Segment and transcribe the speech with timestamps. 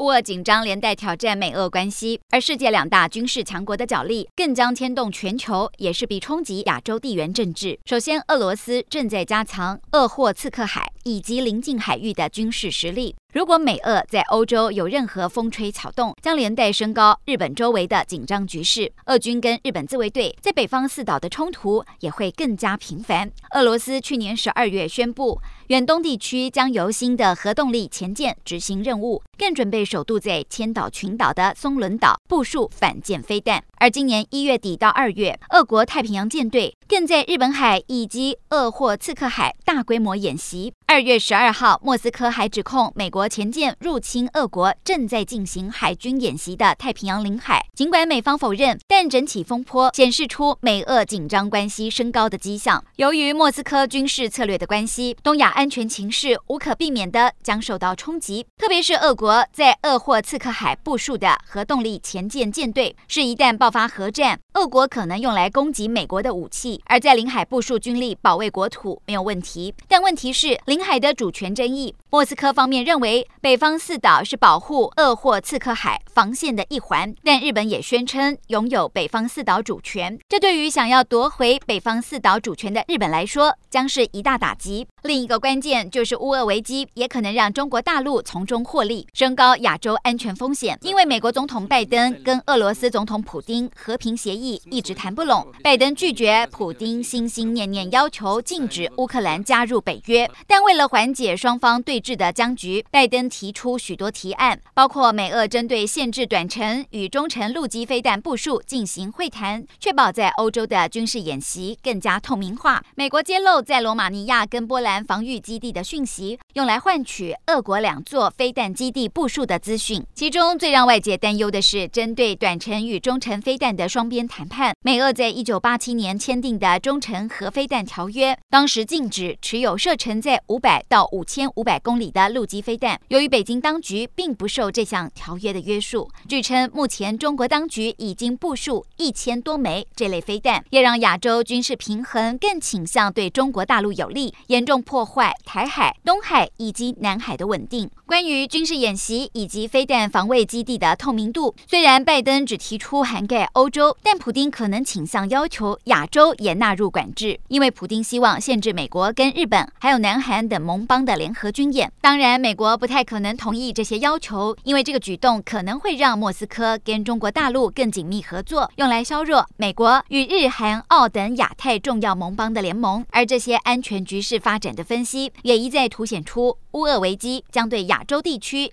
[0.00, 7.78] 乌俄紧张连带挑战美俄关系，而世界两大军事强国的角力更将牵动全球，也势必冲击亚洲地缘政治。
[7.84, 13.14] 首先，俄罗斯正在加强鄂霍次克海以及邻近海域的军事实力。
[13.34, 18.90] 如果美俄在欧洲有任何风吹草动，将连带升高日本周围的紧张局势。
[19.04, 23.30] 俄军跟日本自卫队在北方四岛的冲突也会更加频繁。
[23.54, 33.64] 俄罗斯去年十二月宣布，远东地区将由新的核动力潜舰执行任务，更准备首度在千岛群岛的松伦岛部署反舰飞弹。
[33.78, 40.74] 而今年一月底到二月，俄国太平洋舰队更在日本海以及鄂霍次克海大规模演习。
[40.86, 47.64] 二月十二号，莫斯科还指控美国潜舰入侵俄国正在进行海军演习的太平洋领海。
[47.74, 52.84] 尽管美方否认，但整体风波显示出美俄紧张关系升高的迹象。
[52.96, 58.44] 由于莫斯科军事策略的关系，东亚安全情势无可避免的将受到冲击。
[58.58, 66.82] 特别是俄国国在鄂霍次克海部署的核动力潜舰舰队，是一旦爆发核战，俄国可能用来攻击美国的武器。
[66.86, 71.94] 而在领海部署军力保卫国土没有问题，但问题是领海的主权争议。
[72.10, 80.18] 莫斯科方面认为北方四岛是保护鄂霍次克海防线的一环，但日本也宣称拥有北方四岛主权。
[80.28, 84.88] 这对于想要夺回北方四岛主权的日本来说，将是一大打击。
[85.04, 90.78] 另一个关键就是乌俄危机也可能让中国大陆从中获利，升高亚洲安全风险。
[90.80, 112.82] 因为美国总统拜登跟俄罗斯总统普丁和平协议一直谈不拢，拜登拒绝，普丁心心念念要求禁止乌克兰加入北约，但为了缓解双方对峙的僵局，拜登提出许多提案，包括美俄针对限制短程与中程陆基飞弹部署进行会谈，确保在欧洲的军事演习更加透明化。
[112.94, 120.04] 美国揭露在罗马尼亚跟波兰防御基地的讯息，用来换取俄国两座飞弹基地部署的资讯。
[120.14, 124.74] 其中最让外界担忧的是，针对短程与中程飞弹的双边谈判。
[124.82, 133.00] 美俄在一九八七年签订的中程核飞弹条约，当时禁止持有射程在五百到五千五百公里的陆基飞弹。
[133.08, 147.90] 由于北京当局并不受这项条约的约束，据称目前中国当局已经部署一千多枚这类飞弹，也让亚洲军事平衡更倾向对中国大陆有利，严重破坏台海、东海以及南海的稳定。
[148.06, 161.92] 关于军事演演习以及飞弹防卫基地的透明度，虽然拜登只提出涵盖欧洲，但普丁可能倾向要求亚洲也纳入管制，因为普丁希望限制美国跟日本还有南韩等盟邦的联合军演。
[162.00, 173.06] 当然，美国不太可能同意这些要求，因为这个举动可能会让莫斯科跟中国大陆更紧密合作，用来削弱美国与日韩澳等亚太重要盟邦的联盟。
[173.10, 178.72] 而这些安全局势发展的分析，也一再凸显出乌俄危机将对亚洲地区